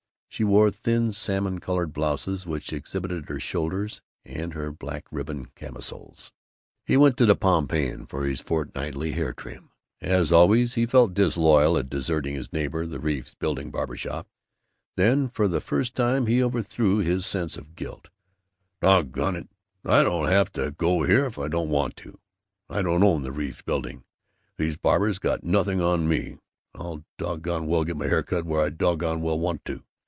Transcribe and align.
She 0.33 0.45
wore 0.45 0.71
thin 0.71 1.11
salmon 1.11 1.59
colored 1.59 1.91
blouses 1.91 2.45
which 2.47 2.71
exhibited 2.71 3.27
her 3.27 3.37
shoulders 3.39 3.99
and 4.23 4.53
her 4.53 4.71
black 4.71 5.05
ribboned 5.11 5.55
camisoles. 5.55 6.31
He 6.85 6.95
went 6.95 7.17
to 7.17 7.25
the 7.25 7.35
Pompeian 7.35 8.05
for 8.05 8.23
his 8.25 8.39
fortnightly 8.39 9.11
hair 9.11 9.33
trim. 9.33 9.71
As 9.99 10.31
always, 10.31 10.75
he 10.75 10.85
felt 10.85 11.13
disloyal 11.13 11.77
at 11.77 11.89
deserting 11.89 12.35
his 12.35 12.53
neighbor, 12.53 12.85
the 12.87 13.01
Reeves 13.01 13.35
Building 13.35 13.71
Barber 13.71 13.97
Shop. 13.97 14.25
Then, 14.95 15.27
for 15.27 15.49
the 15.49 15.59
first 15.59 15.97
time, 15.97 16.27
he 16.27 16.41
overthrew 16.41 16.99
his 16.99 17.25
sense 17.25 17.57
of 17.57 17.75
guilt. 17.75 18.07
"Doggone 18.79 19.35
it, 19.35 19.49
I 19.83 20.01
don't 20.01 20.29
have 20.29 20.49
to 20.53 20.71
go 20.71 21.03
here 21.03 21.25
if 21.25 21.37
I 21.37 21.49
don't 21.49 21.69
want 21.69 21.97
to! 21.97 22.21
I 22.69 22.81
don't 22.81 23.03
own 23.03 23.23
the 23.23 23.33
Reeves 23.33 23.63
Building! 23.63 24.05
These 24.57 24.77
barbers 24.77 25.19
got 25.19 25.43
nothing 25.43 25.81
on 25.81 26.07
me! 26.07 26.37
I'll 26.73 27.03
doggone 27.17 27.67
well 27.67 27.83
get 27.83 27.97
my 27.97 28.07
hair 28.07 28.23
cut 28.23 28.45
where 28.45 28.61
I 28.61 28.69
doggone 28.69 29.19
well 29.21 29.37
want 29.37 29.65
to! 29.65 29.83